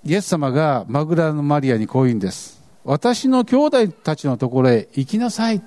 [0.04, 2.60] イエス様がマグラのマリアにこう言うんです。
[2.84, 5.62] 私の兄弟たちのところへ行きなさい。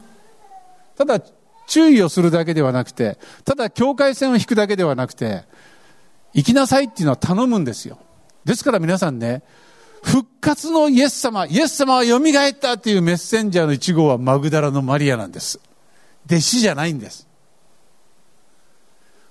[0.96, 1.20] ただ
[1.68, 5.44] 注意をするだけではなくてただ境界線を引くだけではなくて
[6.36, 7.98] 行きなさいっていうのは頼むんですよ
[8.44, 9.42] ですから皆さんね
[10.06, 15.60] 復活のイエス様、イエス様は蘇ったっていうメッセンジャーの一号はマグダラのマリアなんです。
[16.28, 17.28] 弟子じゃないんです。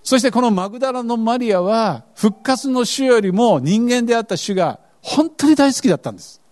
[0.02, 6.42] そしてこのマグダラのマリアは復活の主よりも人間であった主が本当に大好きだったんです。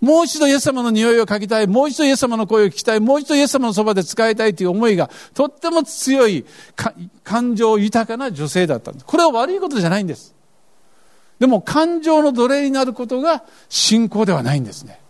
[0.00, 1.66] もう一度イエス様の匂いを嗅ぎたい。
[1.66, 3.00] もう一度イエス様の声を聞きたい。
[3.00, 6.44] もう一度イエス様のそばで使いたいという思いがとっても強い
[7.24, 9.06] 感情豊かな女性だったんです。
[9.06, 10.34] これは悪いことじゃないんです。
[11.38, 15.00] でも感情の奴隷になることが信仰ではないんですね。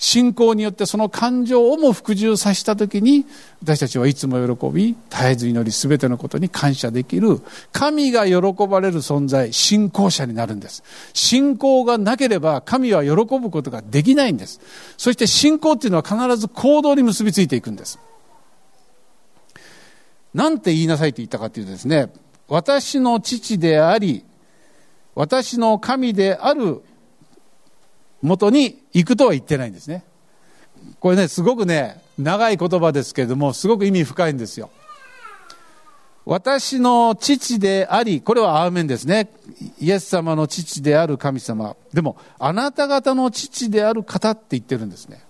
[0.00, 3.26] 信仰によってその感情をも服従させたときに、
[3.62, 10.82] 私たちはいつも喜び、絶えず祈り、すべてのことに感謝できる、神が喜ばれる存在、信仰者になるんです。
[11.12, 14.62] 信仰がなければ神は喜ぶことができないんです。
[14.96, 17.98] そして信仰っていうのは必ず行動に結びついていくんです。
[20.32, 22.10] なんて言いなさいって言ったかというとですね、
[22.48, 24.24] 私の父であり、
[25.14, 26.80] 私の神である
[28.22, 30.04] 元に行くとは言ってないんですね。
[30.98, 34.70] これね、すごくね、長い言葉ですけれども、すごく意味深いんですよ。
[36.26, 39.30] 私の父であり、これはアーメンですね。
[39.80, 41.76] イエス様の父である神様。
[41.92, 45.22] でも、あなた方の父である方って言ってるんですね。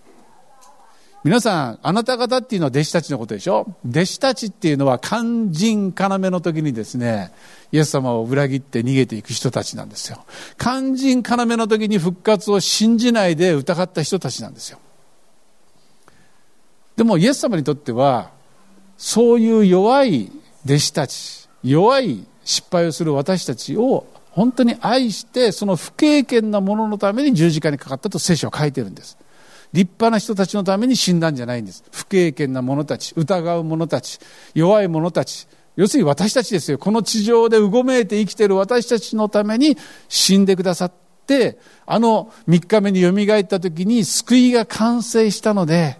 [1.22, 3.66] 皆さん、あなた方っていうのは弟子たちのことでしょ？
[3.86, 7.30] 弟子たちっていうのは肝心要の時にですね、
[7.72, 10.24] イエス様を裏切って逃げていく人たちなんですよ。
[10.58, 14.78] 肝心要の時に復活を信じないで疑った人たちなんですよ。
[16.96, 18.30] でもイエス様にとっては、
[18.96, 20.32] そういう弱い
[20.64, 29.18] 弟子たち、弱い失敗をする私たちを本当に愛して、その不経験なもののために十字架にかかったと聖書は書いてるんです。
[29.72, 31.84] 立派な人たちのために死んだんじゃないんです。
[31.92, 34.18] 不経験な者たち、疑う者たち、
[34.54, 35.46] 弱い者たち、
[35.76, 36.78] 要するに私たちですよ。
[36.78, 39.76] この地上でうごめいて生きている私たちのために
[40.08, 40.92] 死んでくださっ
[41.26, 45.98] て、あの3日目によみがえった時に救いが完成したので、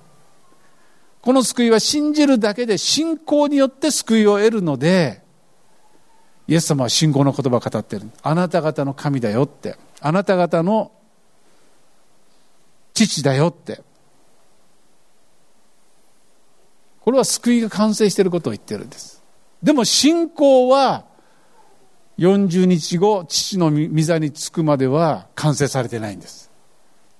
[1.22, 5.22] この救いは信じるだけで信仰によって救いを得るので、
[6.48, 8.10] イエス様は信仰の言葉を語っている。
[8.22, 9.76] あなた方の神だよって。
[10.00, 10.90] あなた方の
[13.06, 13.82] 父だよって。
[17.00, 19.22] これは救いが完成していることを言ってるんです。
[19.62, 21.04] でも信仰は、
[22.18, 26.50] 40日後、父の御座に着くまでは完成されてないんです。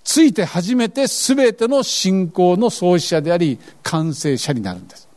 [0.05, 5.09] ついて初めて全ての信仰の創始者であり、完成者になるんです。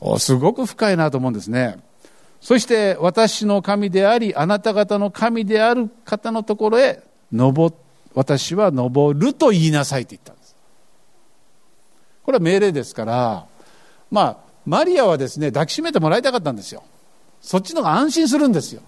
[0.00, 1.78] おすごく深いなと思うんですね。
[2.40, 7.76] そして私の神であり、あなた方の神である方のところへ、登っ、
[8.14, 10.56] 私は登ると言いなさいと言ったんです。
[12.24, 13.46] これは命令ですから、
[14.10, 14.36] まあ、
[14.66, 16.82] マリアはですね、抱きしめてもらいたかったんですよ。
[17.40, 18.82] そっちの方が安心するんですよ。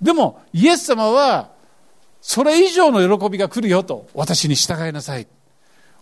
[0.00, 1.50] でも、イエス様は、
[2.20, 5.26] それ以上の喜びが来るよと、私に従いなさい。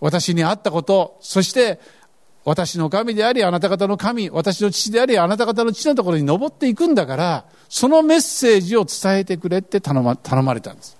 [0.00, 1.78] 私に会ったこと、そして
[2.44, 10.96] 私の神であり、あなた方の神、私の父であり、あなた方の父のところに登っていくんだから、そのメッセージを伝えてくれって頼ま頼まれたんです。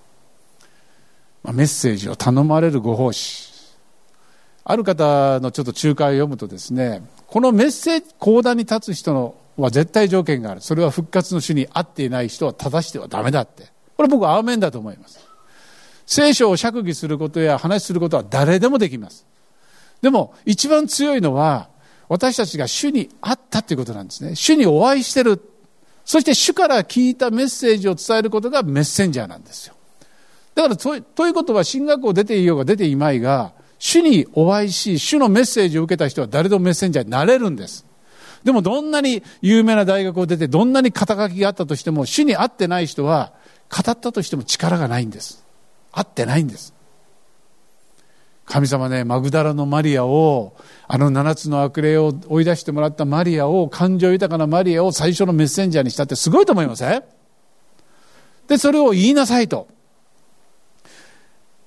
[1.43, 3.51] メッセージを頼まれるご奉仕。
[4.63, 10.61] ある方のちょっと仲介を読むとですね、このメッセージ、講談に立つ人のは絶対条件がある。
[10.61, 13.65] それは復活の主に合っていない人は正してはダメだって。
[13.97, 15.19] これ僕はアーメンだと思います。
[16.05, 19.25] 聖書を釈義することや話することは誰でもできます。
[20.01, 21.69] でも、一番強いのは、
[22.09, 24.35] 私たちが主に会ったということなんですね。
[24.35, 25.41] 主にお会いしてる。
[26.03, 29.75] そして主から聞いたメッセージを伝えることがメッセンジャーなんですよ。
[30.61, 37.85] だからと、ということは、進学校出ていようが出ていまいが、主にお会いし、主のメッセージを受けた人は誰でもメッセンジャーになれるんです。
[38.43, 43.33] でも、どんなに有名な大学を出て、どんなに肩書きがあったとしても、主に会ってない人は、
[43.69, 45.43] 語ったとしても力がないんです。
[45.91, 46.73] 会ってないんです。
[48.45, 50.55] 神様ね、マグダラのマリアを、
[50.87, 57.03] あの七つの悪霊を追い出してもらったマリアを、感情豊かなマリアを最初のメッセンジャーにしたってすごいと思いません？
[58.47, 59.67] で、それを言いなさいと。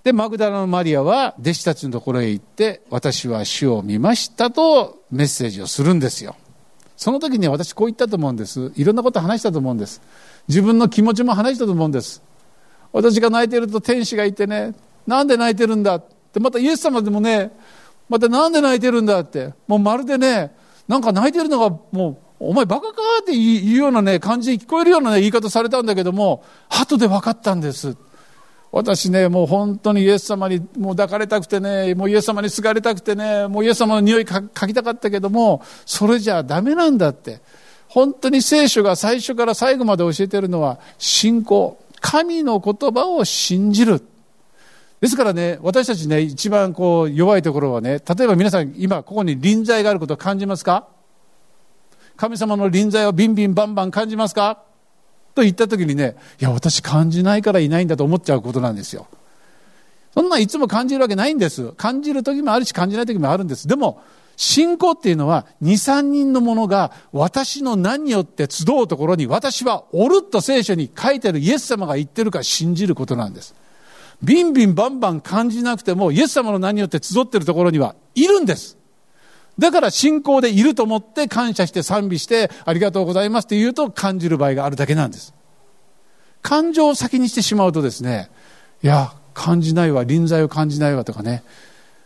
[0.04, 6.36] で、マグダラのマリアは弟子たちのところへ行って、私は主を見ましたとメッセージをするんですよ。
[6.94, 8.70] その時に私こう言ったと思うんです。
[8.76, 10.02] いろんなこと話したと思うんです。
[10.46, 12.22] 自分の気持ちも話したと思うんです。
[12.92, 14.74] 私が泣いてると天使がいてね、
[15.06, 16.02] なんで泣いてるんだ
[16.34, 17.52] で、またイエス様でもね、
[18.10, 20.54] またなんで泣いてるんだって、もうまるでね、
[20.86, 27.96] なんか泣いてるのがもう、お前バカかっていうようなね、感じに聞こえるような、ね、言い方されたんだけども、後で分かったんです。
[28.76, 37.40] 私ね、もう本当にイエス様にもう抱かれたくてね、もうイエス様にすがれたくてね、もうイエス様の匂い嗅ぎたかったけども、それじゃダメなんだって。
[37.86, 41.80] 本当に聖書が最初から最後まで教えてるのは、信仰。
[42.00, 44.02] 神の言葉を信じる。
[45.00, 50.88] ですからね、私たちね、一番こう弱いところはね、例えば皆さん今ここに臨在があることを感じますか？
[52.16, 54.64] 神様の臨在をビンビンバンバン感じますか？
[55.34, 59.06] と言った時にね、いや、私感じないからいないんだと思っちゃうことなんですよ。
[60.14, 61.72] そんないつも感じるわけないんです。
[61.72, 63.66] 感じる時もあるし感じない時もあるんです。
[63.66, 64.00] でも、
[64.36, 73.54] 信仰っていうのは、二、三人のものが私の何によって集うところに私はおるっと聖書に書いてるイエス様が言ってるか信じることなんです。
[74.22, 78.76] ビンビンバンバン感じなくても、イエス様の名によって集ってるところにはいるんです。
[79.58, 85.34] だから信仰でいると思って感謝して賛美してありがとうございますって言うと感じる場合があるだけなんです。
[86.42, 88.30] 感情を先にしてしまうとですね、
[88.82, 91.42] いや、感じないわ、臨在を感じないわとかね、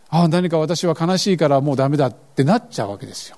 [0.09, 3.37] ああ、何か私は悲しいからもうダメだってなっちゃうわけですよ。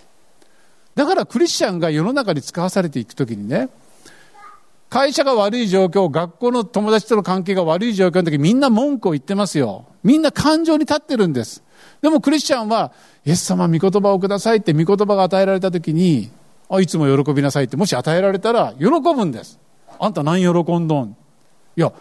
[0.95, 3.69] だからクリスチャンが世の中に使わされていくときにね、
[4.89, 9.85] 会社が悪い状況、学校の友達との関係が悪い状況の時みんな文句を言ってますよ。
[10.03, 11.63] みんな感情に立ってるんです。
[12.01, 12.91] でもクリスチャンは、
[13.25, 16.31] イエス様御言葉をくださいって御言葉が与えられた時に、
[16.69, 19.59] あ、いつも喜びなさいってもし与えられたら喜ぶんです。
[19.99, 21.15] あんた何喜んどん？
[21.75, 21.93] いや、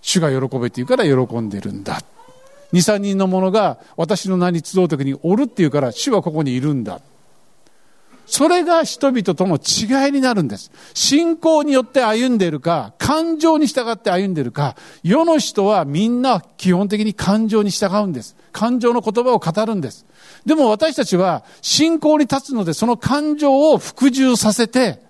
[0.00, 2.02] 主が喜べって言うから喜んでるんだ。
[2.72, 7.00] 二三人の者が私の名に集う時におるって言うから主はここにいるんだ。
[8.26, 10.70] それが人々との違いになるんです。
[10.94, 18.36] 信仰によって歩んでいるか、感情に従って歩んでいるか、世の人はみんな基本的に感情に従うんです。
[18.52, 20.06] 感情の言葉を語るんです。
[20.46, 25.02] でも私たちは信仰に立つのでその感情を服従させて、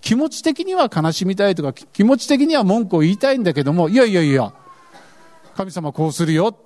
[0.00, 4.52] 気持ち的には悲しみたいとか、気持ち的には文句を言いたいんだけども、いやいやいや、
[5.56, 6.56] 神様こうするよ。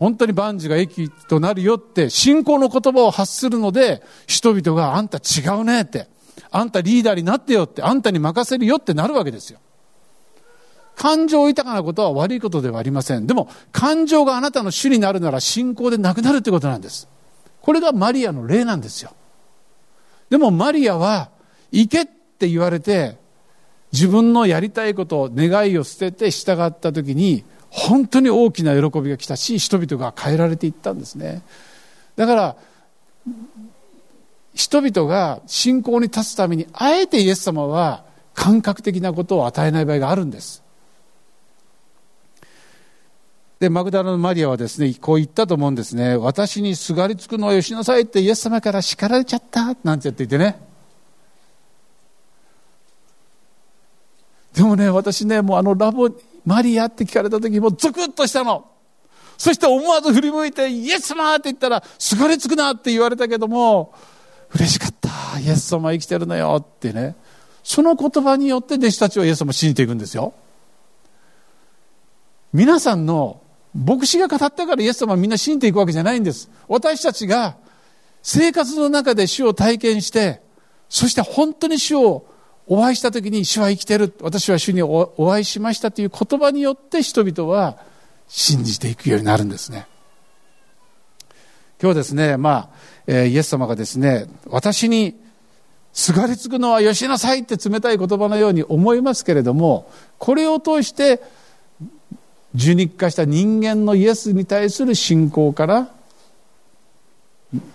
[0.00, 6.08] 本当に万事が益となるよって信仰の言葉を発するので、人々があんた違うねって、
[6.50, 9.60] あんたリーダーになってよって、あんたに任せるよってなるわけですよ。
[10.96, 13.26] 感情豊かなことは悪いことではありません。
[13.26, 17.06] でも、感情があなたの主になるなら信仰でなくなるってことなんです。
[17.60, 19.12] これがマリアの例なんですよ。
[20.30, 21.30] でもマリアは、
[21.72, 23.18] 行けって言われて、
[23.92, 31.42] 自分のやりたいこと、願いを捨てて従った時に、本当に大きな喜びが来たし人々が変えられていったんですね。
[32.16, 32.56] だから
[34.54, 38.04] 人々が信仰に立つためにあえてイエス様は
[38.34, 40.62] 感覚的なことを与えない場合があるんです。
[43.60, 46.16] でマグダラのマリアはですねこう言ったと思うんですね。
[46.16, 50.60] 私にすがりつくのをよしなさいってイエス様から叱られちゃったなんて言っていてね。
[54.54, 56.10] でもね私ねもうあのラボ
[56.44, 58.66] マリアって聞かれた時もゾクッとしたの。
[59.36, 63.94] そして思わず振り向いてイエス様って言ったらすがりつくなって言われたけども
[64.54, 65.40] 嬉しかった。
[65.40, 67.16] イエス様生きてるのよってね。
[67.62, 70.34] その言葉によって弟子たちはイエス様を信じていくんですよ。
[72.52, 73.40] 皆さんの
[73.74, 76.50] 牧師が語ったからイエス様はみんな信じていくわけじゃないんです。
[76.68, 77.56] 私たちが
[78.22, 80.42] 生活の中で主を体験して
[80.88, 82.26] そして本当に主を
[82.72, 84.14] お会いした時に主は生きてる。
[84.22, 87.78] 私は主にお会いしましたという言葉によって人々は
[88.28, 89.88] 信じていくようになるんですね。
[91.82, 92.68] 今日ですねまあ、
[93.08, 95.18] え、イエス様がですね私に
[95.92, 101.20] すがりつくのはよしなさいって冷たい言葉のように思いますけれどもこれを通して
[102.54, 105.90] 受肉化した人間のイエスに対する信仰から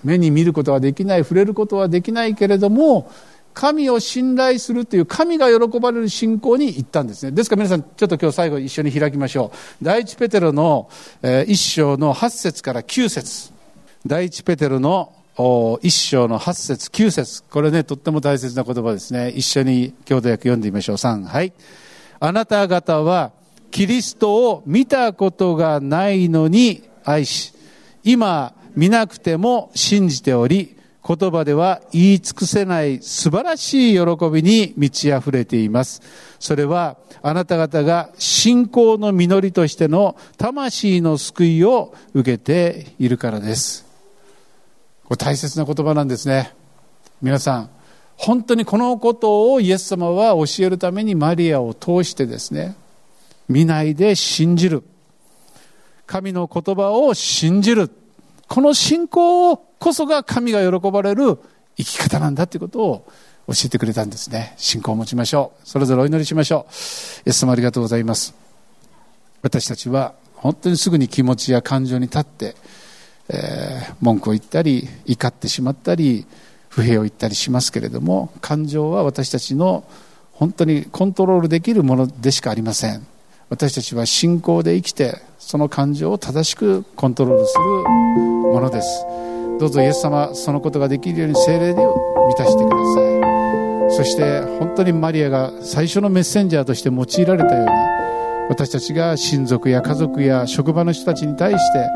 [0.05, 3.11] 目に見ることはできない触れることはできないけれども
[3.55, 7.31] 神を信頼するという神が喜ばれる信仰に行ったんですね。
[7.31, 9.51] ですから皆さんちょっと今日最後一緒に開きましょ
[9.81, 9.83] う。
[9.83, 10.89] 第一ペテロの
[11.47, 13.53] 一章の8節から9節。
[14.05, 15.13] 第一ペテロの
[15.81, 17.43] 一章の8節9節。
[17.43, 19.29] これねとっても大切な言葉ですね。
[19.29, 20.95] 一緒に兄弟訳読んでみましょう。
[20.97, 21.53] 3はい。
[22.19, 23.31] あなた方は
[23.71, 27.53] キリストを見たことがないのに愛し、
[28.03, 30.75] 今見なくても信じており、
[31.07, 36.01] 言葉では言い尽くせない素晴らしい喜びに満ち溢れています。
[36.39, 43.85] それはあなた方が信仰の実りとしての魂の救いを受けているからです。
[45.03, 46.55] これ大切な言葉なんですね。
[47.21, 47.69] 皆さん、
[48.17, 52.75] 本当にこのことをイエス様は教えるためにマリアを通してですね、
[53.47, 54.83] 見ないで信じる。
[56.07, 57.91] 神の言葉を信じる。
[58.47, 61.37] この信仰をこそが神が喜ばれる
[61.77, 63.05] 生き方なんだということを
[63.47, 64.53] 教えてくれたんですね。
[64.57, 65.67] 信仰を持ちましょう。
[65.67, 66.71] それぞれお祈りしましょう。
[67.27, 68.33] イエス様ありがとうございます。
[69.41, 72.55] 私たちは本当にすぐに気持ちや感情に立って、
[73.29, 76.25] えー、文句を言ったり、怒ってしまったり、
[76.69, 79.85] 不平を言ったりしますけれども、感情は私たちの
[80.33, 83.05] 本当にコントロールできるものでしかありません。
[83.49, 89.05] 私たちは信仰で生きてその感情を正しくコントロールするものです
[89.59, 97.71] どうぞイエス様そのことができるように精霊で満たしてくださいそして本当にマリアが最初のメッセンジャーとして用いられたように
[98.49, 101.89] 私たちが親族や家族や職場の人たちに対して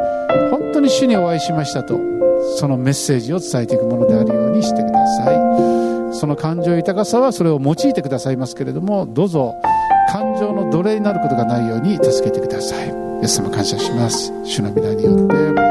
[0.52, 2.00] 本当に主にお会いしましたと
[2.58, 5.90] そのメッセージを伝えていくものであるようにしてください。
[6.14, 9.54] その感情豊かさはそれを用いてくださいますけれどもどうぞ
[10.12, 12.88] 感情の奴隷になることがないように助けてください。
[12.88, 12.92] イ
[13.24, 14.32] エス様感謝します。
[14.44, 15.69] 主の皆によって。